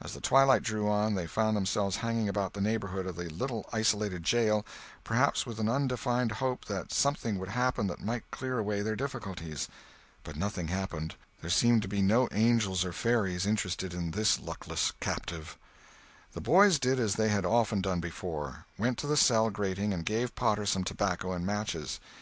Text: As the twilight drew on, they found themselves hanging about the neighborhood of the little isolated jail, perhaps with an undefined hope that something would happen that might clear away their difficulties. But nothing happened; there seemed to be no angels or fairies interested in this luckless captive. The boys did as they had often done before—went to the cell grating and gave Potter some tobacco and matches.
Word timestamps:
As 0.00 0.14
the 0.14 0.22
twilight 0.22 0.62
drew 0.62 0.88
on, 0.88 1.16
they 1.16 1.26
found 1.26 1.54
themselves 1.54 1.96
hanging 1.96 2.30
about 2.30 2.54
the 2.54 2.62
neighborhood 2.62 3.04
of 3.06 3.14
the 3.16 3.24
little 3.28 3.68
isolated 3.74 4.22
jail, 4.24 4.64
perhaps 5.04 5.44
with 5.44 5.58
an 5.58 5.68
undefined 5.68 6.32
hope 6.32 6.64
that 6.64 6.94
something 6.94 7.38
would 7.38 7.50
happen 7.50 7.86
that 7.88 8.02
might 8.02 8.30
clear 8.30 8.58
away 8.58 8.80
their 8.80 8.96
difficulties. 8.96 9.68
But 10.24 10.34
nothing 10.36 10.68
happened; 10.68 11.14
there 11.42 11.50
seemed 11.50 11.82
to 11.82 11.88
be 11.88 12.00
no 12.00 12.26
angels 12.32 12.86
or 12.86 12.94
fairies 12.94 13.44
interested 13.44 13.92
in 13.92 14.12
this 14.12 14.40
luckless 14.40 14.94
captive. 14.98 15.58
The 16.32 16.40
boys 16.40 16.78
did 16.78 16.98
as 16.98 17.16
they 17.16 17.28
had 17.28 17.44
often 17.44 17.82
done 17.82 18.00
before—went 18.00 18.96
to 18.96 19.06
the 19.06 19.14
cell 19.14 19.50
grating 19.50 19.92
and 19.92 20.06
gave 20.06 20.34
Potter 20.34 20.64
some 20.64 20.84
tobacco 20.84 21.32
and 21.32 21.44
matches. 21.44 22.00